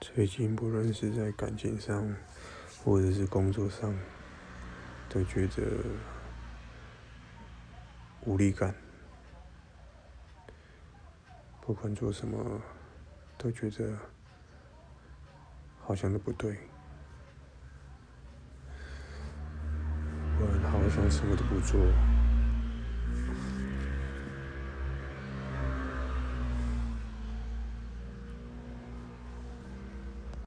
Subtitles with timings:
[0.00, 2.14] 最近不论是在感情上
[2.84, 3.92] 或者是工作上，
[5.08, 5.62] 都觉得
[8.24, 8.74] 无力感。
[11.60, 12.62] 不管做什么，
[13.36, 13.98] 都觉得
[15.80, 16.56] 好像都不对。
[20.40, 21.78] 我好像什么都不做。